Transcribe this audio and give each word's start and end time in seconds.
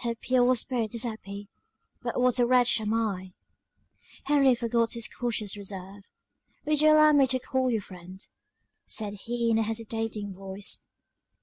Her 0.00 0.14
pure 0.14 0.54
spirit 0.56 0.94
is 0.94 1.04
happy; 1.04 1.48
but 2.02 2.20
what 2.20 2.38
a 2.38 2.44
wretch 2.44 2.82
am 2.82 2.92
I!" 2.92 3.32
Henry 4.24 4.54
forgot 4.54 4.92
his 4.92 5.08
cautious 5.08 5.56
reserve. 5.56 6.02
"Would 6.66 6.82
you 6.82 6.90
allow 6.92 7.12
me 7.12 7.26
to 7.28 7.38
call 7.38 7.70
you 7.70 7.80
friend?" 7.80 8.20
said 8.86 9.14
he 9.24 9.50
in 9.50 9.56
a 9.56 9.62
hesitating 9.62 10.34
voice. 10.34 10.84